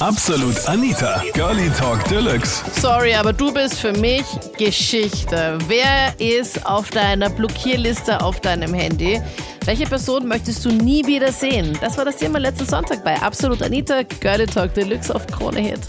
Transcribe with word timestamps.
Absolut 0.00 0.54
Anita, 0.68 1.20
Girlie 1.34 1.70
Talk 1.70 2.04
Deluxe. 2.04 2.62
Sorry, 2.80 3.14
aber 3.14 3.32
du 3.32 3.52
bist 3.52 3.80
für 3.80 3.92
mich 3.92 4.22
Geschichte. 4.56 5.58
Wer 5.66 6.14
ist 6.20 6.64
auf 6.66 6.90
deiner 6.90 7.28
Blockierliste 7.28 8.20
auf 8.20 8.40
deinem 8.40 8.72
Handy? 8.74 9.20
Welche 9.64 9.86
Person 9.86 10.28
möchtest 10.28 10.64
du 10.64 10.68
nie 10.68 11.04
wieder 11.04 11.32
sehen? 11.32 11.76
Das 11.80 11.98
war 11.98 12.04
das 12.04 12.16
Thema 12.16 12.38
letzten 12.38 12.66
Sonntag 12.66 13.02
bei 13.02 13.16
Absolut 13.16 13.60
Anita, 13.60 14.02
Girlie 14.20 14.46
Talk 14.46 14.72
Deluxe 14.72 15.12
auf 15.12 15.26
Krone 15.26 15.58
Hit. 15.58 15.80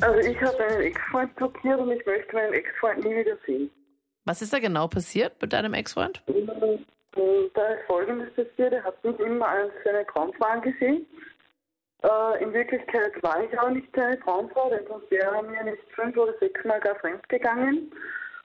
Also 0.00 0.18
ich 0.20 0.40
habe 0.40 0.56
einen 0.68 0.82
Ex-Freund 0.82 1.34
blockiert 1.34 1.80
und 1.80 1.90
ich 1.90 2.06
möchte 2.06 2.32
meinen 2.32 2.52
Ex-Freund 2.52 3.04
nie 3.04 3.16
wieder 3.16 3.36
sehen. 3.46 3.68
Was 4.26 4.42
ist 4.42 4.52
da 4.52 4.60
genau 4.60 4.86
passiert 4.86 5.42
mit 5.42 5.52
deinem 5.52 5.74
Ex-Freund? 5.74 6.22
Und 6.26 6.46
Da 7.54 7.66
ist 7.72 7.84
Folgendes 7.88 8.28
passiert, 8.34 8.74
er 8.74 8.84
hat 8.84 9.02
mich 9.04 9.18
immer 9.18 9.48
als 9.48 9.72
seine 9.84 10.06
Traumfrau 10.06 10.46
angesehen. 10.46 11.04
Äh, 12.02 12.42
in 12.42 12.52
Wirklichkeit 12.52 13.12
war 13.22 13.42
ich 13.44 13.58
auch 13.58 13.70
nicht 13.70 13.88
seine 13.94 14.18
Traumfrau, 14.20 14.70
denn 14.70 14.86
sonst 14.88 15.10
wäre 15.10 15.36
er 15.36 15.42
mir 15.42 15.64
nicht 15.64 15.82
fünf 15.94 16.16
oder 16.16 16.32
sechs 16.40 16.64
Mal 16.64 16.80
gar 16.80 16.94
fremd 16.96 17.28
gegangen. 17.28 17.92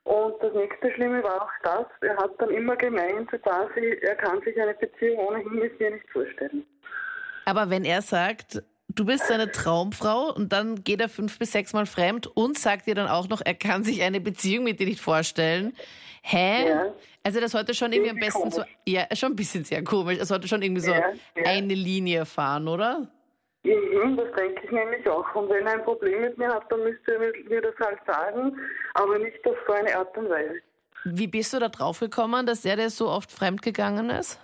Und 0.04 0.36
das 0.41 0.54
nächste 0.54 0.91
Schlimme 0.94 1.23
war 1.23 1.41
auch 1.44 1.52
das, 1.63 1.86
er 2.02 2.16
hat 2.18 2.32
dann 2.40 2.52
immer 2.52 2.76
gemeint, 2.76 3.30
quasi, 3.41 3.98
er 4.02 4.16
kann 4.16 4.40
sich 4.41 4.60
eine 4.62 4.76
Beziehung 4.76 5.18
ohnehin 5.18 5.55
mit 5.55 5.80
mir 5.80 5.91
nicht 5.91 6.10
vorstellen. 6.12 6.63
Aber 7.46 7.70
wenn 7.72 7.86
er 7.86 8.02
sagt, 8.04 8.62
du 8.90 9.05
bist 9.05 9.27
seine 9.27 9.52
Traumfrau 9.52 10.32
und 10.34 10.52
dann 10.54 10.84
geht 10.84 11.02
er 11.02 11.10
fünf 11.10 11.40
bis 11.40 11.52
sechs 11.54 11.74
Mal 11.74 11.85
fremd 11.88 12.27
und 12.27 12.58
sagt 12.58 12.85
dir 12.88 12.94
dann 12.94 13.08
auch 13.08 13.30
noch, 13.30 13.41
er 13.44 13.55
kann 13.55 13.84
sich 13.84 14.04
eine 14.04 14.20
Beziehung 14.20 14.66
mit 14.66 14.80
dir 14.80 14.85
nicht 14.85 15.02
vorstellen. 15.02 15.74
Hä? 16.22 16.70
Ja. 16.70 16.94
Also 17.24 17.40
das 17.40 17.52
sollte 17.52 17.74
schon 17.74 17.91
irgendwie 17.91 18.12
am 18.12 18.18
besten 18.20 18.52
so, 18.52 18.62
komisch. 18.62 18.77
ja, 18.88 19.05
schon 19.16 19.32
ein 19.32 19.35
bisschen 19.35 19.63
sehr 19.63 19.84
komisch. 19.84 20.20
Er 20.20 20.26
sollte 20.26 20.48
schon 20.48 20.62
irgendwie 20.62 20.82
so 20.82 20.91
Ja, 20.91 21.10
ja. 21.35 21.44
eine 21.46 21.74
Linie 21.74 22.26
fahren, 22.26 22.68
oder? 22.68 23.08
Mhm, 23.66 24.18
das 24.18 24.32
denke 24.38 24.62
ich 24.64 24.72
nämlich 24.72 25.08
auch. 25.10 25.34
Und 25.36 25.50
wenn 25.50 25.66
er 25.66 25.74
ein 25.74 25.84
Problem 25.84 26.22
mit 26.22 26.38
mir 26.38 26.50
hat, 26.54 26.72
dann 26.72 26.84
müsste 26.84 27.14
er 27.14 27.20
mir- 27.20 27.62
das 27.62 27.76
halt 27.84 28.00
sagen, 28.05 28.55
aber 28.94 29.18
nicht 29.20 29.46
auf 29.48 29.57
so 29.68 29.74
eine 29.74 29.96
Art 29.98 30.16
und 30.18 30.30
Weise. 30.30 30.60
Wie 31.05 31.27
bist 31.27 31.54
du 31.54 31.60
da 31.60 31.70
drauf 31.70 31.99
gekommen, 31.99 32.46
dass 32.46 32.66
er 32.66 32.76
dir 32.76 32.90
so 32.90 33.07
oft 33.10 33.32
fremd 33.32 33.62
gegangen 33.62 34.10
ist? 34.10 34.40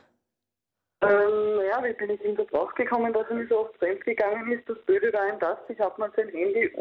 Ähm, 1.03 1.55
naja, 1.57 1.83
wie 1.83 1.93
bin 1.93 2.11
ich 2.11 2.23
ihm 2.23 2.35
da 2.35 2.43
draufgekommen, 2.43 3.11
dass 3.13 3.27
er 3.29 3.35
mir 3.35 3.47
so 3.47 3.59
oft 3.61 3.75
fremd 3.77 4.03
gegangen 4.05 4.51
ist? 4.51 4.67
Das 4.69 4.77
Blöde 4.85 5.11
war 5.13 5.27
ihm 5.29 5.39
das, 5.39 5.57
ich 5.69 5.79
habe 5.79 5.99
mal 5.99 6.11
sein 6.15 6.29
Handy 6.29 6.71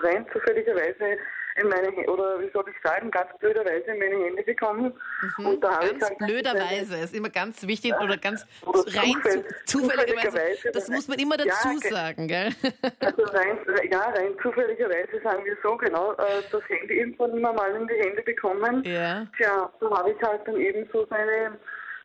rein 0.00 0.26
zufälligerweise 0.32 1.18
in 1.60 1.68
meine, 1.68 1.88
Hä- 1.88 2.06
oder 2.08 2.40
wie 2.40 2.50
soll 2.52 2.64
ich 2.68 2.76
sagen, 2.82 3.10
ganz 3.10 3.28
blöderweise 3.38 3.90
in 3.90 3.98
meine 3.98 4.24
Hände 4.24 4.42
bekommen. 4.42 4.92
Und 5.38 5.60
da 5.62 5.80
Mhm. 5.82 5.98
Ganz 5.98 6.16
blöderweise, 6.18 6.96
ist 6.98 7.14
immer 7.14 7.28
ganz 7.30 7.66
wichtig 7.66 7.94
oder 8.02 8.16
ganz 8.16 8.46
Oder 8.66 8.80
rein 8.96 9.12
zufäll- 9.22 9.44
zu, 9.64 9.78
zufälligerweise. 9.80 10.28
zufälligerweise, 10.28 10.70
Das 10.72 10.88
muss 10.88 11.08
man 11.08 11.18
immer 11.18 11.38
Ja, 11.38 11.44
dazu 11.46 11.78
ge- 11.80 11.90
sagen, 11.90 12.28
gell? 12.28 12.50
Also 13.00 13.22
rein, 13.24 13.58
ja, 13.90 14.00
rein 14.10 14.34
zufälligerweise 14.42 15.20
sagen 15.22 15.44
wir 15.44 15.56
so, 15.62 15.76
genau, 15.76 16.12
äh, 16.12 16.42
das 16.50 16.62
Handy 16.68 16.98
irgendwann 16.98 17.36
immer 17.36 17.52
mal 17.52 17.74
in 17.74 17.86
die 17.88 17.94
Hände 17.94 18.22
bekommen. 18.22 18.82
Ja. 18.84 19.26
Tja, 19.36 19.72
so 19.80 19.96
habe 19.96 20.10
ich 20.12 20.22
halt 20.22 20.40
dann 20.46 20.56
eben 20.56 20.88
so 20.92 21.06
seine 21.10 21.58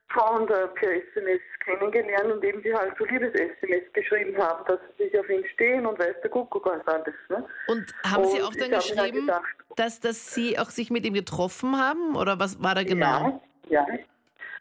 Frauen 0.10 0.46
da 0.48 0.68
per 0.68 0.92
SMS 0.92 1.42
kennengelernt 1.66 2.32
und 2.32 2.44
eben 2.44 2.62
die 2.62 2.74
halt 2.74 2.94
so 2.98 3.06
Liebes-SMS 3.06 3.92
geschrieben 3.94 4.38
haben, 4.38 4.64
dass 4.68 4.80
sie 4.98 5.06
sich 5.06 5.20
auf 5.20 5.30
ihn 5.30 5.44
stehen 5.54 5.86
und 5.86 5.98
weiß 5.98 6.16
der 6.22 6.30
Kuckuck 6.30 6.66
was 6.66 6.86
alles. 6.88 7.16
Ne? 7.30 7.46
Und 7.68 7.94
haben 8.04 8.26
Sie 8.26 8.42
auch 8.42 8.54
dann 8.54 8.72
halt 8.72 8.84
geschrieben, 8.84 9.22
gedacht, 9.22 9.56
dass, 9.76 10.00
dass 10.00 10.34
Sie 10.34 10.60
auch 10.60 10.70
sich 10.70 10.92
mit 10.92 11.06
ihm 11.06 11.14
getroffen 11.14 11.78
haben? 11.80 12.16
Oder 12.16 12.40
was 12.40 12.62
war 12.62 12.76
da 12.76 12.84
genau? 12.84 13.42
Ja, 13.70 13.86
ja. 13.90 14.00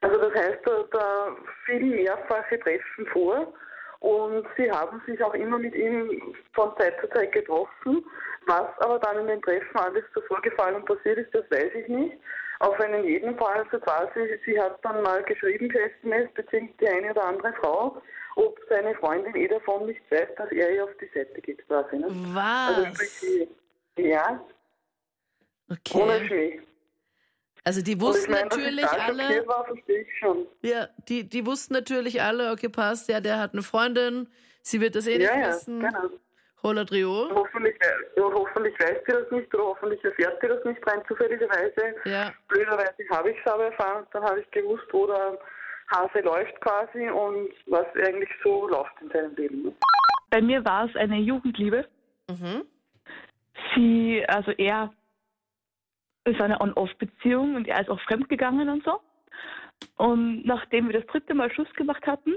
Also 0.00 0.18
das 0.18 0.34
heißt, 0.34 0.58
da, 0.64 0.84
da 0.90 1.36
fiel 1.64 1.84
mehrfache 1.84 2.58
Treffen 2.58 3.06
vor 3.12 3.52
und 4.00 4.44
sie 4.56 4.70
haben 4.70 5.00
sich 5.06 5.22
auch 5.22 5.34
immer 5.34 5.58
mit 5.58 5.74
ihm 5.77 6.34
von 6.54 6.77
Zeit 6.77 7.00
zu 7.00 7.08
Zeit 7.10 7.30
getroffen. 7.32 8.04
Was 8.46 8.66
aber 8.80 8.98
dann 8.98 9.18
in 9.20 9.27
den 9.28 9.42
Treffen 9.42 9.77
alles 9.77 10.02
so 10.12 10.20
vorgefallen 10.22 10.74
und 10.74 10.86
passiert 10.86 11.18
ist, 11.18 11.32
das 11.32 11.48
weiß 11.50 11.72
ich 11.74 11.86
nicht. 11.86 12.18
Auf 12.62 12.78
einen 12.78 13.05
jeden 13.05 13.36
Fall, 13.36 13.66
so 13.72 13.78
quasi, 13.80 14.38
sie 14.46 14.60
hat 14.60 14.78
dann 14.84 15.02
mal 15.02 15.20
geschrieben 15.24 15.68
per 15.68 15.80
SMS, 15.98 16.33
beziehungsweise 16.33 16.78
die 16.80 16.89
eine 16.89 17.11
oder 17.11 17.24
andere 17.24 17.52
Frau, 17.55 18.00
ob 18.36 18.56
seine 18.68 18.95
Freundin 18.95 19.34
eh 19.34 19.48
davon 19.48 19.86
nicht 19.86 20.00
weiß, 20.11 20.28
dass 20.36 20.48
er 20.52 20.70
ihr 20.70 20.84
auf 20.84 20.90
die 21.00 21.11
Seite 21.12 21.40
geht 21.40 21.67
quasi. 21.67 21.96
Ne? 21.96 22.06
Also 22.06 22.84
Was? 22.84 22.95
sprich, 22.95 23.48
ja, 23.98 24.40
ohne 25.95 26.12
Okay. 26.12 26.27
Schmäh. 26.28 26.61
Also 27.64 27.83
die 27.83 28.00
wussten 28.00 28.30
meine, 28.30 28.48
natürlich 28.48 28.89
alle, 28.89 29.46
war, 29.46 29.67
ja, 30.62 30.89
die, 31.08 31.29
die 31.29 31.46
wussten 31.46 31.74
natürlich 31.74 32.23
alle, 32.23 32.52
okay, 32.52 32.68
passt, 32.68 33.08
ja, 33.08 33.20
der 33.20 33.39
hat 33.39 33.55
eine 33.55 33.62
Freundin, 33.62 34.29
sie 34.62 34.80
wird 34.80 34.94
das 34.94 35.06
eh 35.08 35.18
nicht 35.18 35.29
Ja, 35.29 35.40
ja, 35.40 35.48
wissen. 35.48 35.80
genau. 35.80 36.11
Holla 36.62 36.84
Trio. 36.84 37.28
Hoffentlich, 37.34 37.74
ja, 38.17 38.23
hoffentlich 38.23 38.74
weiß 38.78 38.98
sie 39.06 39.12
das 39.12 39.30
nicht 39.33 39.52
oder 39.55 39.64
hoffentlich 39.64 40.02
erfährt 40.05 40.40
sie 40.40 40.48
das 40.48 40.64
nicht 40.64 40.86
rein 40.86 41.02
zufälligerweise. 41.08 41.95
Ja. 42.05 42.33
Blöderweise 42.48 42.95
habe 43.11 43.30
ich 43.30 43.36
es 43.45 43.52
aber 43.52 43.64
erfahren, 43.64 44.06
dann 44.12 44.23
habe 44.23 44.40
ich 44.40 44.50
gewusst, 44.52 44.84
wo 44.92 45.06
der 45.06 45.39
Hase 45.90 46.20
läuft 46.20 46.61
quasi 46.61 47.08
und 47.11 47.50
was 47.67 47.86
eigentlich 47.96 48.30
so 48.45 48.68
läuft 48.68 48.92
in 49.00 49.11
seinem 49.11 49.34
Leben. 49.34 49.62
ne? 49.62 49.73
Bei 50.30 50.40
mir 50.40 50.64
war 50.64 50.89
es 50.89 50.96
eine 50.96 51.18
Jugendliebe. 51.18 51.86
Mhm. 52.30 52.64
Sie, 53.74 54.24
also 54.29 54.52
er 54.52 54.92
ist 56.24 56.40
eine 56.40 56.61
On-Off-Beziehung 56.61 57.56
und 57.56 57.67
er 57.67 57.80
ist 57.80 57.90
auch 57.90 58.00
fremdgegangen 58.02 58.68
und 58.68 58.84
so. 58.84 59.00
Und 59.96 60.46
nachdem 60.46 60.89
wir 60.89 61.00
das 61.00 61.06
dritte 61.11 61.34
Mal 61.34 61.52
Schluss 61.52 61.73
gemacht 61.74 62.06
hatten, 62.06 62.36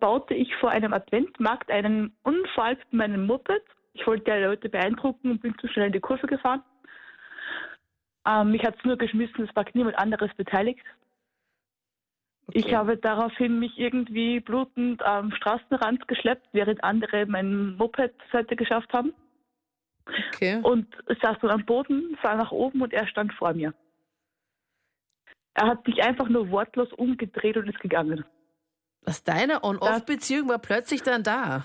baute 0.00 0.34
ich 0.34 0.54
vor 0.56 0.70
einem 0.70 0.92
Adventmarkt 0.92 1.70
einen 1.70 2.16
Unfall 2.22 2.76
mit 2.76 2.92
meinem 2.92 3.26
Moped. 3.26 3.62
Ich 3.92 4.06
wollte 4.06 4.24
die 4.24 4.44
Leute 4.44 4.68
beeindrucken 4.68 5.30
und 5.30 5.42
bin 5.42 5.56
zu 5.58 5.68
schnell 5.68 5.86
in 5.86 5.92
die 5.92 6.00
Kurve 6.00 6.26
gefahren. 6.26 6.62
Ähm, 8.26 8.52
mich 8.52 8.64
hat 8.64 8.76
es 8.78 8.84
nur 8.84 8.96
geschmissen, 8.96 9.44
es 9.48 9.54
war 9.54 9.64
niemand 9.74 9.98
anderes 9.98 10.34
beteiligt. 10.34 10.84
Ich 12.52 12.66
Okay. 12.66 12.76
habe 12.76 12.96
daraufhin 12.96 13.58
mich 13.60 13.78
irgendwie 13.78 14.40
blutend 14.40 15.02
am 15.02 15.30
Straßenrand 15.32 16.08
geschleppt, 16.08 16.48
während 16.52 16.82
andere 16.82 17.26
mein 17.26 17.76
Moped 17.76 18.12
zur 18.30 18.40
Seite 18.40 18.56
geschafft 18.56 18.92
haben. 18.92 19.12
Okay. 20.34 20.58
Und 20.62 20.88
saß 21.22 21.38
dann 21.40 21.50
am 21.50 21.64
Boden, 21.64 22.18
sah 22.22 22.34
nach 22.34 22.50
oben 22.50 22.82
und 22.82 22.92
er 22.92 23.06
stand 23.06 23.32
vor 23.34 23.52
mir. 23.54 23.72
Er 25.54 25.68
hat 25.68 25.84
sich 25.84 26.02
einfach 26.02 26.28
nur 26.28 26.50
wortlos 26.50 26.92
umgedreht 26.94 27.56
und 27.56 27.68
ist 27.68 27.80
gegangen. 27.80 28.24
Was 29.02 29.24
deine 29.24 29.64
On-Off-Beziehung 29.64 30.48
war 30.48 30.58
plötzlich 30.58 31.02
dann 31.02 31.22
da. 31.22 31.64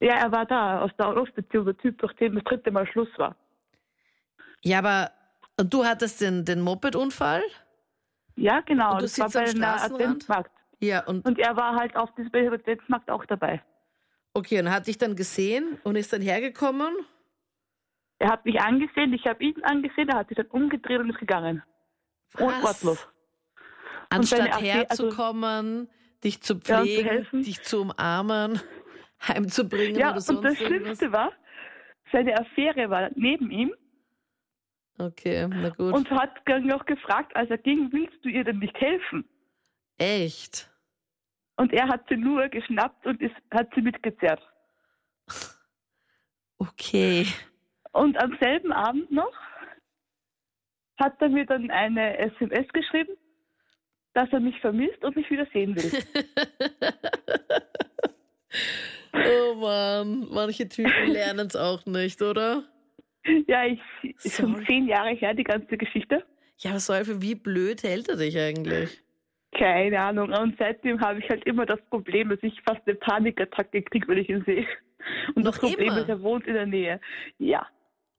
Ja, 0.00 0.14
er 0.14 0.32
war 0.32 0.46
da, 0.46 0.80
aus 0.82 0.90
der 0.98 1.08
On-Off-Beziehung, 1.08 1.66
der 1.66 1.76
Typ, 1.76 2.02
nachdem 2.02 2.34
das 2.34 2.44
dritte 2.44 2.70
Mal 2.70 2.86
Schluss 2.86 3.08
war. 3.16 3.36
Ja, 4.62 4.78
aber 4.78 5.12
und 5.58 5.72
du 5.72 5.84
hattest 5.84 6.20
den, 6.20 6.44
den 6.44 6.60
Moped-Unfall? 6.62 7.42
Ja, 8.36 8.60
genau, 8.60 8.92
Und 8.92 8.98
du 9.02 9.02
das 9.02 9.18
war 9.18 9.28
bei 9.30 9.40
einer 9.40 9.48
Straßenrand? 9.50 9.92
Adventmarkt. 10.02 10.50
Ja, 10.80 11.04
und 11.06 11.26
Und 11.26 11.38
er 11.38 11.56
war 11.56 11.76
halt 11.76 11.94
auf 11.96 12.14
diesem 12.14 12.34
Adventmarkt 12.52 13.10
auch 13.10 13.24
dabei. 13.26 13.62
okay, 14.32 14.60
und 14.60 14.70
hat 14.70 14.86
dich 14.86 14.96
dann 14.96 15.14
gesehen 15.16 15.78
und 15.84 15.96
ist 15.96 16.12
dann 16.12 16.22
hergekommen? 16.22 16.94
Er 18.18 18.30
hat 18.30 18.44
mich 18.44 18.58
angesehen, 18.60 19.12
ich 19.12 19.26
habe 19.26 19.42
ihn 19.44 19.62
angesehen, 19.64 20.08
er 20.08 20.18
hat 20.18 20.28
sich 20.28 20.36
dann 20.36 20.46
umgedreht 20.46 21.00
und 21.00 21.10
ist 21.10 21.18
gegangen. 21.18 21.62
Und 22.38 22.48
Was? 22.48 22.84
wortlos. 22.84 23.08
Anstatt 24.08 24.52
also- 24.52 24.64
herzukommen, 24.64 25.90
dich 26.24 26.42
zu 26.42 26.54
Ja, 26.66 26.80
und 26.80 26.86
zu 26.88 27.02
pflegen, 27.02 27.42
dich 27.42 27.62
zu 27.62 27.80
umarmen, 27.82 28.60
heimzubringen 29.26 29.96
Ja, 29.98 30.12
oder 30.12 30.20
sonst 30.20 30.38
und 30.38 30.44
das 30.44 30.60
irgendwas. 30.60 30.80
Schlimmste 30.82 31.12
war, 31.12 31.32
seine 32.12 32.38
Affäre 32.38 32.90
war 32.90 33.10
neben 33.14 33.50
ihm 33.50 33.72
Okay, 34.98 35.46
na 35.48 35.70
gut. 35.70 35.94
und 35.94 36.10
hat 36.10 36.34
dann 36.46 36.66
noch 36.66 36.84
gefragt, 36.84 37.34
als 37.34 37.48
er 37.50 37.56
ging, 37.58 37.90
willst 37.92 38.22
du 38.22 38.28
ihr 38.28 38.44
denn 38.44 38.58
nicht 38.58 38.76
helfen? 38.78 39.24
Echt? 39.96 40.70
Und 41.56 41.72
er 41.72 41.88
hat 41.88 42.06
sie 42.08 42.16
nur 42.16 42.48
geschnappt 42.48 43.06
und 43.06 43.20
ist, 43.22 43.34
hat 43.50 43.68
sie 43.74 43.82
mitgezerrt. 43.82 44.42
Okay. 46.58 47.26
Und 47.92 48.22
am 48.22 48.36
selben 48.38 48.70
Abend 48.70 49.10
noch 49.10 49.32
hat 50.98 51.20
er 51.22 51.30
mir 51.30 51.46
dann 51.46 51.70
eine 51.70 52.18
SMS 52.18 52.68
geschrieben, 52.74 53.16
dass 54.14 54.32
er 54.32 54.40
mich 54.40 54.58
vermisst 54.60 55.02
und 55.04 55.16
mich 55.16 55.30
wieder 55.30 55.46
sehen 55.52 55.76
will. 55.76 55.90
Oh 59.12 59.54
Mann, 59.56 60.28
manche 60.30 60.68
Typen 60.68 61.08
lernen 61.08 61.46
es 61.48 61.56
auch 61.56 61.84
nicht, 61.86 62.22
oder? 62.22 62.64
ja, 63.46 63.66
ich 63.66 63.80
ist 64.24 64.36
schon 64.36 64.64
zehn 64.66 64.86
Jahre 64.86 65.10
her, 65.10 65.34
die 65.34 65.44
ganze 65.44 65.76
Geschichte. 65.76 66.24
Ja, 66.58 66.74
was 66.74 66.86
soll 66.86 67.04
für 67.04 67.20
wie 67.22 67.34
blöd 67.34 67.82
hält 67.82 68.08
er 68.08 68.16
dich 68.16 68.38
eigentlich? 68.38 69.02
Keine 69.56 69.98
Ahnung. 70.00 70.32
Und 70.32 70.56
seitdem 70.58 71.00
habe 71.00 71.18
ich 71.18 71.28
halt 71.28 71.44
immer 71.44 71.66
das 71.66 71.80
Problem, 71.90 72.28
dass 72.28 72.38
ich 72.42 72.54
fast 72.62 72.80
eine 72.86 72.96
Panikattacke 72.96 73.82
kriege, 73.82 74.06
wenn 74.08 74.18
ich 74.18 74.28
ihn 74.28 74.44
sehe. 74.44 74.66
Und 75.34 75.44
Noch 75.44 75.52
das 75.52 75.60
Problem 75.60 75.88
immer? 75.88 76.02
ist, 76.02 76.08
er 76.08 76.22
wohnt 76.22 76.46
in 76.46 76.54
der 76.54 76.66
Nähe. 76.66 77.00
Ja. 77.38 77.66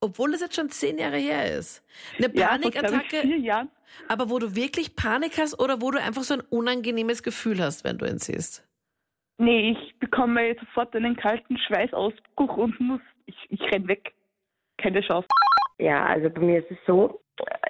Obwohl 0.01 0.33
es 0.33 0.42
jetzt 0.42 0.56
schon 0.56 0.69
zehn 0.69 0.98
Jahre 0.98 1.18
her 1.18 1.57
ist. 1.57 1.83
Eine 2.18 2.36
Ja, 2.36 2.50
vor, 2.50 2.57
ich, 2.57 2.74
Panikattacke, 2.74 3.21
vier 3.21 3.68
aber 4.07 4.30
wo 4.30 4.39
du 4.39 4.56
wirklich 4.56 4.95
Panik 4.95 5.38
hast 5.38 5.59
oder 5.59 5.81
wo 5.81 5.92
du 5.92 6.00
einfach 6.00 6.24
so 6.24 6.33
ein 6.36 6.42
unangenehmes 6.50 7.24
Gefühl 7.24 7.62
hast, 7.62 7.83
wenn 7.83 7.98
du 7.98 8.06
ihn 8.06 8.18
siehst? 8.18 8.68
Nee, 9.38 9.71
ich 9.71 10.00
bekomme 10.00 10.56
sofort 10.59 10.95
einen 10.95 11.15
kalten 11.15 11.57
Schweißausbruch 11.57 12.57
und 12.57 12.80
muss, 12.80 13.01
ich, 13.25 13.36
ich 13.50 13.62
renn 13.71 13.88
weg. 13.88 14.13
Keine 14.77 15.01
Chance. 15.01 15.27
Ja, 15.80 16.06
also 16.06 16.30
bei 16.30 16.42
mir 16.42 16.59
ist 16.59 16.71
es 16.71 16.77
so, 16.86 17.21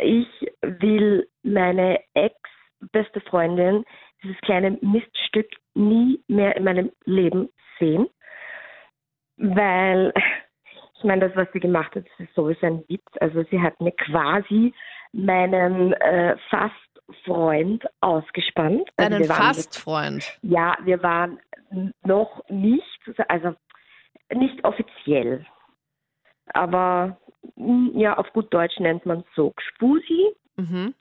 ich 0.02 0.28
will 0.62 1.28
meine 1.44 2.00
ex-beste 2.14 3.22
Freundin, 3.22 3.86
dieses 4.24 4.38
kleine 4.42 4.78
Miststück, 4.82 5.50
nie 5.74 6.22
mehr 6.28 6.56
in 6.58 6.64
meinem 6.64 6.92
Leben 7.06 7.50
sehen. 7.80 8.08
Weil, 9.38 10.14
ich 11.02 11.08
meine, 11.08 11.28
das, 11.28 11.36
was 11.36 11.48
sie 11.52 11.60
gemacht 11.60 11.96
hat, 11.96 12.06
ist 12.20 12.36
sowieso 12.36 12.66
ein 12.68 12.84
Witz. 12.88 13.04
Also 13.20 13.44
sie 13.50 13.60
hat 13.60 13.80
mir 13.82 13.92
quasi 13.92 14.72
meinen 15.14 15.94
äh, 15.94 16.38
Fast-Freund 16.50 17.84
ausgespannt. 18.02 18.88
Also 18.98 19.10
Deinen 19.10 19.22
wir 19.22 19.30
waren 19.30 19.44
Fastfreund. 19.44 20.40
ja, 20.44 20.78
wir 20.84 21.02
waren 21.02 21.40
noch 22.04 22.44
nicht, 22.50 23.00
also 23.30 23.56
nicht 24.32 24.64
offiziell. 24.64 25.44
Aber 26.54 27.18
mm, 27.56 27.98
ja, 27.98 28.16
auf 28.18 28.32
gut 28.34 28.54
Deutsch 28.54 28.80
nennt 28.80 29.04
man 29.08 29.22
es 29.22 29.26
so 29.36 29.52
Gspusi. 29.52 30.36
Mhm. 30.58 30.94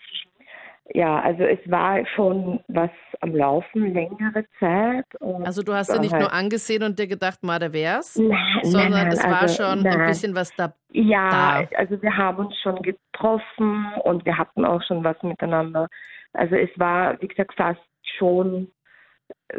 Ja, 0.93 1.21
also 1.21 1.45
es 1.45 1.59
war 1.71 2.05
schon 2.17 2.61
was 2.69 2.91
am 3.21 3.35
Laufen 3.35 3.93
längere 3.95 4.45
Zeit. 4.59 5.05
Also 5.45 5.63
du 5.63 5.73
hast 5.73 5.89
dann 5.89 6.01
nicht 6.01 6.13
halt- 6.13 6.23
nur 6.23 6.33
angesehen 6.33 6.83
und 6.83 6.99
dir 6.99 7.07
gedacht, 7.07 7.43
ma, 7.43 7.59
der 7.59 7.73
wär's, 7.73 8.17
Nein, 8.17 8.39
sondern 8.63 8.91
nein, 8.91 9.03
nein, 9.05 9.13
es 9.13 9.25
war 9.25 9.43
also, 9.43 9.63
schon 9.63 9.87
ein 9.87 10.07
bisschen 10.07 10.35
was 10.35 10.55
da. 10.57 10.75
Ja, 10.91 11.63
da. 11.63 11.79
also 11.79 12.01
wir 12.03 12.17
haben 12.17 12.47
uns 12.47 12.57
schon 12.61 12.83
getroffen 12.83 13.93
und 14.03 14.25
wir 14.25 14.37
hatten 14.37 14.65
auch 14.65 14.83
schon 14.83 15.05
was 15.05 15.23
miteinander. 15.23 15.87
Also 16.33 16.57
es 16.57 16.71
war, 16.77 17.21
wie 17.21 17.29
gesagt, 17.29 17.55
fast 17.57 17.81
schon 18.19 18.73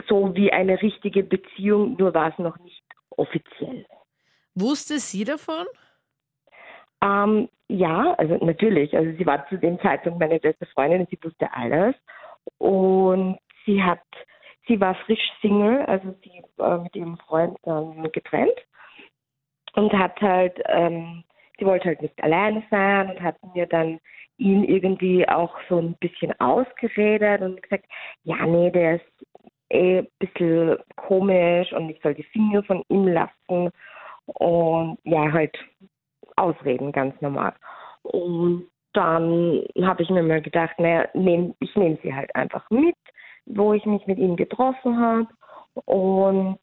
so 0.09 0.35
wie 0.35 0.51
eine 0.51 0.81
richtige 0.81 1.23
Beziehung, 1.23 1.95
nur 1.97 2.13
war 2.13 2.29
es 2.29 2.37
noch 2.37 2.57
nicht 2.59 2.83
offiziell. 3.11 3.85
Wusste 4.55 4.99
sie 4.99 5.23
davon? 5.23 5.65
Ähm, 7.03 7.49
ja, 7.67 8.13
also 8.17 8.37
natürlich. 8.43 8.95
Also 8.95 9.11
sie 9.17 9.25
war 9.25 9.47
zu 9.47 9.57
dem 9.57 9.79
Zeitpunkt 9.79 10.19
meine 10.19 10.39
beste 10.39 10.65
Freundin 10.67 11.01
und 11.01 11.09
sie 11.09 11.19
wusste 11.23 11.51
alles. 11.53 11.95
Und 12.57 13.37
sie 13.65 13.83
hat, 13.83 14.01
sie 14.67 14.79
war 14.79 14.95
frisch 15.05 15.31
Single, 15.41 15.85
also 15.85 16.15
sie 16.23 16.43
war 16.57 16.83
mit 16.83 16.95
ihrem 16.95 17.17
Freund 17.17 17.57
dann 17.63 18.11
getrennt 18.11 18.57
und 19.73 19.93
hat 19.93 20.19
halt, 20.21 20.59
ähm, 20.65 21.23
sie 21.57 21.65
wollte 21.65 21.85
halt 21.85 22.01
nicht 22.01 22.21
alleine 22.23 22.63
sein 22.69 23.11
und 23.11 23.21
hat 23.21 23.37
mir 23.53 23.67
dann 23.67 23.99
ihn 24.37 24.63
irgendwie 24.63 25.27
auch 25.29 25.55
so 25.69 25.77
ein 25.77 25.95
bisschen 25.99 26.37
ausgeredet 26.39 27.41
und 27.41 27.61
gesagt, 27.61 27.85
ja, 28.23 28.45
nee, 28.45 28.71
der 28.71 28.95
ist 28.95 29.25
eh 29.69 29.99
ein 29.99 30.07
bisschen 30.19 30.77
komisch 30.95 31.71
und 31.73 31.89
ich 31.89 32.01
soll 32.01 32.15
die 32.15 32.23
Finger 32.23 32.63
von 32.63 32.83
ihm 32.89 33.07
lassen 33.07 33.71
und 34.25 34.97
ja, 35.03 35.31
halt 35.31 35.57
Ausreden, 36.37 36.91
ganz 36.91 37.19
normal. 37.21 37.53
Und 38.03 38.67
dann 38.93 39.63
habe 39.83 40.03
ich 40.03 40.09
mir 40.09 40.23
mal 40.23 40.41
gedacht, 40.41 40.77
naja, 40.79 41.07
nehm, 41.13 41.55
ich 41.59 41.75
nehme 41.75 41.97
sie 42.03 42.13
halt 42.13 42.33
einfach 42.35 42.69
mit, 42.69 42.95
wo 43.45 43.73
ich 43.73 43.85
mich 43.85 44.05
mit 44.07 44.17
ihm 44.17 44.35
getroffen 44.35 44.99
habe. 44.99 45.27
Und 45.85 46.59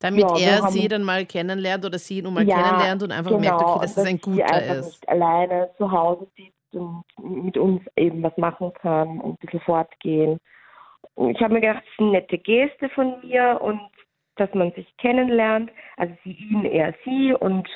Damit 0.00 0.20
Ja, 0.20 0.36
er 0.36 0.62
haben- 0.62 0.70
sie 0.72 0.86
dann 0.88 1.02
mal 1.02 1.24
kennenlernt 1.24 1.84
oder 1.86 1.98
sie 1.98 2.18
ihn 2.18 2.32
mal 2.32 2.46
Ja, 2.46 2.56
kennenlernt 2.56 3.02
und 3.02 3.10
einfach 3.12 3.30
merkt, 3.30 3.58
genau, 3.60 3.70
okay, 3.70 3.80
dass 3.80 3.96
und 3.96 4.02
es 4.02 4.06
ein 4.10 4.16
sie 4.18 4.30
guter 4.30 4.52
einfach 4.52 4.74
ist. 4.74 4.84
nicht 4.86 5.08
alleine 5.08 5.70
zu 5.78 5.90
Hause 5.90 6.26
sitzt 6.36 6.74
und 6.74 7.04
mit 7.18 7.56
uns 7.56 7.80
eben 7.96 8.22
was 8.22 8.36
machen 8.36 8.72
kann 8.74 9.20
und 9.20 9.32
ein 9.32 9.36
bisschen 9.40 9.60
fortgehen. 9.60 10.38
Und 11.14 11.30
ich 11.30 11.40
habe 11.40 11.54
mir 11.54 11.60
gedacht, 11.62 11.82
das 11.84 11.92
ist 11.92 12.00
eine 12.00 12.10
nette 12.10 12.38
Geste 12.38 12.88
von 12.90 13.18
mir 13.22 13.58
und 13.62 13.80
dass 14.36 14.52
man 14.52 14.72
sich 14.72 14.94
kennenlernt, 14.98 15.70
also 15.96 16.12
sie 16.24 16.32
ihn, 16.32 16.64
er 16.66 16.92
sie 17.04 17.32
und 17.32 17.66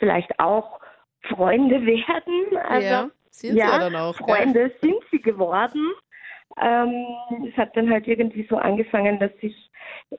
vielleicht 0.00 0.40
auch 0.40 0.80
Freunde 1.28 1.86
werden. 1.86 2.56
Also 2.68 2.86
ja, 2.86 3.10
sind 3.30 3.56
ja, 3.56 3.66
sie 3.66 3.72
ja 3.72 3.78
dann 3.78 3.96
auch. 3.96 4.16
Freunde 4.16 4.72
sind 4.80 4.98
sie 5.12 5.20
geworden. 5.20 5.92
Ähm, 6.60 7.06
es 7.48 7.56
hat 7.56 7.76
dann 7.76 7.88
halt 7.88 8.08
irgendwie 8.08 8.46
so 8.50 8.56
angefangen, 8.56 9.20
dass 9.20 9.30
sich 9.40 9.70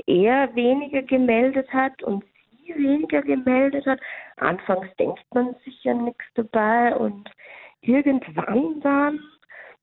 er 0.08 0.56
weniger 0.56 1.02
gemeldet 1.02 1.72
hat 1.74 2.02
und 2.04 2.24
sie 2.52 2.74
weniger 2.76 3.22
gemeldet 3.22 3.86
hat. 3.86 4.00
Anfangs 4.38 4.88
denkt 4.98 5.24
man 5.34 5.56
sich 5.66 5.84
ja 5.84 5.94
nichts 5.94 6.24
dabei 6.36 6.96
und 6.96 7.30
irgendwann 7.82 8.80
dann 8.82 9.20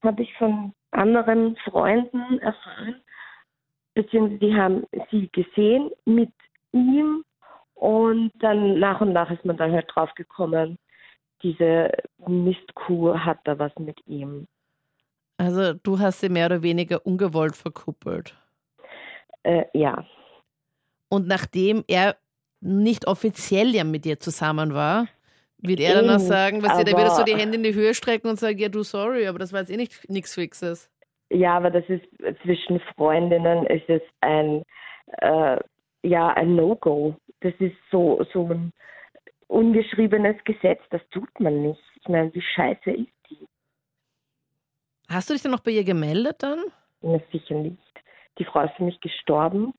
habe 0.02 0.22
ich 0.22 0.32
von 0.34 0.72
anderen 0.92 1.56
Freunden 1.56 2.38
erfahren, 2.38 3.02
beziehungsweise 3.94 4.38
die 4.38 4.56
haben 4.56 4.86
sie 5.10 5.28
gesehen 5.32 5.90
mit 6.06 6.32
ihm 6.72 7.24
und 7.78 8.32
dann 8.40 8.78
nach 8.78 9.00
und 9.00 9.12
nach 9.12 9.30
ist 9.30 9.44
man 9.44 9.56
dann 9.56 9.72
halt 9.72 9.86
drauf 9.94 10.12
gekommen, 10.14 10.78
diese 11.42 11.90
Mistkuh 12.26 13.14
hat 13.18 13.38
da 13.44 13.58
was 13.58 13.72
mit 13.78 13.98
ihm. 14.06 14.46
Also 15.36 15.74
du 15.74 15.98
hast 15.98 16.20
sie 16.20 16.28
mehr 16.28 16.46
oder 16.46 16.62
weniger 16.62 17.06
ungewollt 17.06 17.54
verkuppelt. 17.54 18.34
Äh, 19.44 19.64
ja, 19.72 20.04
Und 21.08 21.28
nachdem 21.28 21.84
er 21.86 22.16
nicht 22.60 23.06
offiziell 23.06 23.68
ja 23.74 23.84
mit 23.84 24.04
dir 24.04 24.18
zusammen 24.18 24.74
war, 24.74 25.06
wird 25.58 25.78
er 25.80 26.02
dann 26.02 26.10
auch 26.10 26.18
sagen, 26.18 26.62
was 26.62 26.76
der 26.84 26.96
wird 26.96 27.10
so 27.10 27.22
aber- 27.22 27.24
die 27.24 27.36
Hände 27.36 27.56
in 27.56 27.62
die 27.62 27.74
Höhe 27.74 27.94
strecken 27.94 28.28
und 28.28 28.38
sagen, 28.40 28.58
ja 28.58 28.68
du 28.68 28.82
sorry, 28.82 29.26
aber 29.28 29.38
das 29.38 29.52
war 29.52 29.60
jetzt 29.60 29.70
eh 29.70 29.76
nicht 29.76 30.08
nichts 30.10 30.34
Fixes. 30.34 30.90
ja, 31.30 31.56
aber 31.56 31.70
das 31.70 31.84
ist 31.88 32.04
zwischen 32.42 32.80
Freundinnen 32.96 33.64
ist 33.66 33.88
es 33.88 34.02
ein 34.20 34.62
äh, 35.18 35.56
ja 36.02 36.28
ein 36.28 36.56
No-Go. 36.56 37.16
Das 37.40 37.54
ist 37.58 37.76
so 37.90 38.24
so 38.32 38.48
ein 38.48 38.72
ungeschriebenes 39.46 40.36
Gesetz. 40.44 40.80
Das 40.90 41.02
tut 41.10 41.40
man 41.40 41.62
nicht. 41.62 41.82
Ich 42.00 42.08
meine, 42.08 42.32
wie 42.34 42.42
scheiße 42.42 42.90
ist 42.90 43.12
die? 43.30 43.46
Hast 45.08 45.30
du 45.30 45.34
dich 45.34 45.42
dann 45.42 45.52
noch 45.52 45.60
bei 45.60 45.70
ihr 45.70 45.84
gemeldet 45.84 46.42
dann? 46.42 46.64
Na, 47.00 47.18
sicher 47.32 47.54
nicht. 47.54 47.82
Die 48.38 48.44
Frau 48.44 48.62
ist 48.62 48.74
für 48.76 48.84
mich 48.84 49.00
gestorben 49.00 49.72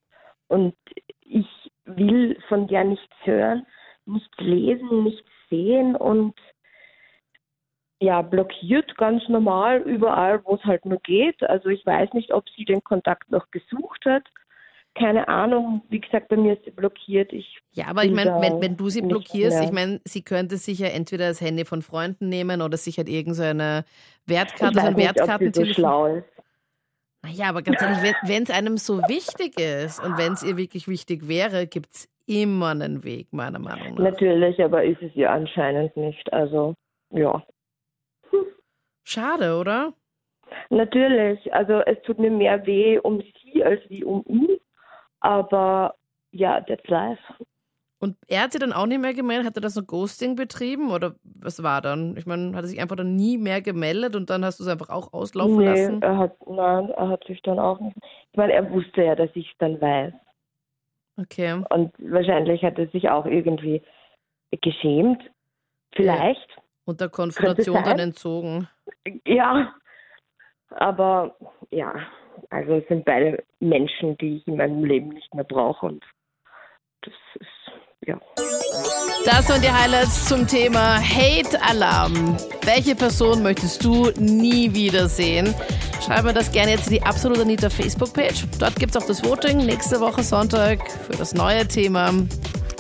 und 0.48 0.76
ich 1.22 1.48
will 1.86 2.40
von 2.48 2.68
der 2.68 2.84
nichts 2.84 3.16
hören, 3.24 3.66
nichts 4.06 4.38
lesen, 4.38 5.04
nichts 5.04 5.30
sehen 5.50 5.96
und 5.96 6.36
ja, 8.02 8.22
blockiert 8.22 8.96
ganz 8.98 9.28
normal 9.28 9.82
überall, 9.82 10.44
wo 10.46 10.56
es 10.56 10.64
halt 10.64 10.86
nur 10.86 11.00
geht. 11.00 11.44
Also 11.44 11.70
ich 11.70 11.86
weiß 11.86 12.14
nicht, 12.14 12.34
ob 12.34 12.48
sie 12.50 12.64
den 12.64 12.82
Kontakt 12.84 13.30
noch 13.30 13.52
gesucht 13.52 14.06
hat. 14.06 14.24
Keine 15.00 15.28
Ahnung. 15.28 15.82
Wie 15.90 16.02
gesagt, 16.02 16.28
bei 16.28 16.36
mir 16.36 16.54
ist 16.54 16.66
sie 16.66 16.72
blockiert. 16.72 17.32
Ich 17.32 17.60
Ja, 17.72 17.88
aber 17.88 18.04
ich 18.04 18.12
meine, 18.12 18.42
wenn, 18.42 18.62
wenn 18.62 18.76
du 18.76 18.90
sie 18.90 19.02
blockierst, 19.02 19.58
mehr. 19.58 19.66
ich 19.66 19.72
meine, 19.72 20.02
sie 20.04 20.22
könnte 20.22 20.58
sich 20.58 20.80
ja 20.80 20.88
entweder 20.88 21.30
das 21.30 21.40
Handy 21.40 21.64
von 21.64 21.82
Freunden 21.82 22.28
nehmen 22.28 22.62
oder 22.62 22.76
sich 22.78 22.98
halt 22.98 23.08
irgendeine 23.08 23.86
ich 24.26 24.34
Wertkarte, 24.34 24.80
so 24.80 24.86
weiß 24.86 24.96
nicht, 24.96 25.22
ob 25.22 25.40
sie 25.40 25.52
so 25.54 25.74
schlau 25.74 26.18
ist. 26.18 26.26
Naja, 27.22 27.50
aber 27.50 27.62
ganz 27.62 27.82
ehrlich, 27.82 28.14
wenn 28.24 28.44
es 28.44 28.50
einem 28.50 28.78
so 28.78 29.00
wichtig 29.08 29.60
ist 29.60 30.04
und 30.04 30.18
wenn 30.18 30.34
es 30.34 30.44
ihr 30.44 30.58
wirklich 30.58 30.88
wichtig 30.88 31.28
wäre, 31.28 31.68
gibt 31.68 31.92
es 31.92 32.10
immer 32.28 32.70
einen 32.70 33.04
Weg, 33.04 33.34
meiner 33.34 33.60
Meinung 33.60 33.96
nach. 33.96 34.12
Natürlich, 34.12 34.62
aber 34.64 34.84
ist 34.84 35.02
es 35.02 35.16
ihr 35.16 35.32
anscheinend 35.32 35.96
nicht. 35.98 36.32
Also, 36.32 36.76
ja. 37.12 37.44
Schade, 39.04 39.58
oder? 39.58 39.94
Natürlich, 40.70 41.54
also 41.54 41.82
es 41.86 42.02
tut 42.04 42.20
mir 42.20 42.32
mehr 42.32 42.66
weh 42.66 43.00
um 43.00 43.22
sie 43.22 43.64
als 43.64 43.82
wie 43.90 44.04
um 44.04 44.24
ihn. 44.28 44.60
Aber 45.22 45.96
ja, 46.32 46.62
that's 46.62 46.88
life. 46.88 47.22
Und 48.02 48.16
er 48.28 48.44
hat 48.44 48.54
sie 48.54 48.60
dann 48.60 48.72
auch 48.72 48.86
nicht 48.86 49.02
mehr 49.02 49.14
gemeldet? 49.14 49.46
Hat 49.46 49.58
er 49.58 49.62
das 49.62 49.74
so 49.74 49.84
Ghosting 49.84 50.38
betrieben 50.38 50.92
oder 50.92 51.16
was 51.24 51.62
war 51.64 51.82
dann? 51.82 52.16
Ich 52.16 52.26
meine, 52.26 52.56
hat 52.56 52.64
er 52.64 52.68
sich 52.68 52.80
einfach 52.80 52.96
dann 52.96 53.18
nie 53.18 53.38
mehr 53.38 53.62
gemeldet 53.62 54.16
und 54.16 54.30
dann 54.30 54.46
hast 54.46 54.60
du 54.60 54.64
es 54.64 54.70
einfach 54.70 54.90
auch 54.90 55.12
auslaufen 55.12 55.58
nee, 55.58 55.66
lassen? 55.66 56.02
er 56.02 56.18
hat, 56.18 56.48
nein, 56.48 56.90
er 56.92 57.10
hat 57.10 57.26
sich 57.26 57.42
dann 57.42 57.60
auch 57.60 57.80
nicht. 57.82 57.98
Ich 58.32 58.38
meine, 58.38 58.54
er 58.54 58.72
wusste 58.72 59.04
ja, 59.04 59.16
dass 59.16 59.30
ich 59.34 59.52
es 59.52 59.58
dann 59.58 59.82
weiß. 59.82 60.14
Okay. 61.18 61.62
Und 61.70 61.94
wahrscheinlich 62.00 62.64
hat 62.64 62.80
er 62.80 62.88
sich 62.88 63.10
auch 63.10 63.26
irgendwie 63.26 63.82
geschämt. 64.62 65.22
Vielleicht. 65.94 66.48
Und 66.86 67.02
der 67.02 67.10
Konfrontation 67.10 67.84
dann 67.84 68.00
entzogen. 68.00 68.70
Ja. 69.26 69.74
Aber 70.70 71.36
ja, 71.72 71.96
also 72.50 72.76
es 72.76 72.88
sind 72.88 73.06
beide 73.06 73.44
Menschen, 73.60 74.18
die 74.18 74.38
ich 74.38 74.48
in 74.48 74.58
meinem 74.58 74.84
Leben 74.84 75.10
nicht 75.10 75.34
mehr 75.34 75.44
brauche. 75.44 75.86
Und 75.86 76.04
das 77.02 77.14
ist, 77.36 78.08
ja. 78.08 78.20
Das 79.26 79.50
waren 79.50 79.62
die 79.62 79.72
Highlights 79.72 80.28
zum 80.28 80.48
Thema 80.48 80.98
Hate 80.98 81.62
Alarm. 81.62 82.38
Welche 82.64 82.96
Person 82.96 83.44
möchtest 83.44 83.84
du 83.84 84.12
nie 84.18 84.74
wiedersehen? 84.74 85.54
Schreib 86.04 86.24
mir 86.24 86.34
das 86.34 86.52
gerne 86.52 86.72
jetzt 86.72 86.88
in 86.88 86.94
die 86.94 87.04
Absolut 87.04 87.40
Anita 87.40 87.70
Facebook-Page. 87.70 88.46
Dort 88.60 88.76
gibt 88.78 88.96
es 88.96 89.02
auch 89.02 89.06
das 89.06 89.24
Voting 89.24 89.58
nächste 89.58 90.00
Woche 90.00 90.24
Sonntag 90.24 90.90
für 90.90 91.14
das 91.14 91.34
neue 91.34 91.68
Thema. 91.68 92.12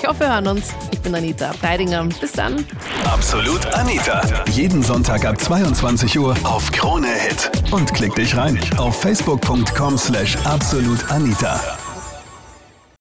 Ich 0.01 0.07
hoffe, 0.07 0.21
wir 0.21 0.33
hören 0.33 0.47
uns. 0.47 0.73
Ich 0.91 0.99
bin 0.99 1.13
Anita 1.13 1.49
Abteidinger. 1.49 2.05
Bis 2.21 2.31
dann. 2.31 2.65
Absolut 3.05 3.65
Anita. 3.73 4.21
Jeden 4.51 4.81
Sonntag 4.81 5.25
ab 5.25 5.39
22 5.39 6.17
Uhr 6.17 6.35
auf 6.43 6.71
Krone 6.71 7.07
Hit. 7.07 7.51
Und 7.71 7.93
klick 7.93 8.15
dich 8.15 8.35
rein 8.37 8.57
auf 8.77 9.01
facebook.com 9.01 9.97
slash 9.97 10.37
absolutanita. 10.45 11.78